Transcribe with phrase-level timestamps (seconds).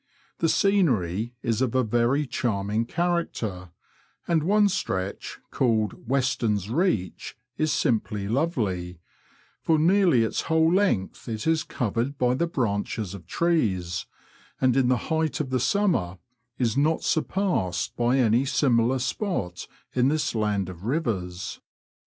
[0.39, 3.69] The scenery is of a very charming character,
[4.27, 8.99] and one stretch, called *' Weston's reach," is simply lovely;
[9.61, 14.07] for nearly its whole length it is covered by the branches of trees,
[14.59, 16.17] and in the height of the summer
[16.57, 21.59] is not surpassed by any similar spot in this land of rivers.